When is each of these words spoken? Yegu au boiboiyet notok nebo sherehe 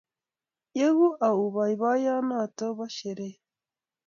Yegu 0.77 1.07
au 1.25 1.39
boiboiyet 1.53 2.23
notok 2.27 2.67
nebo 2.71 2.83
sherehe 2.95 3.37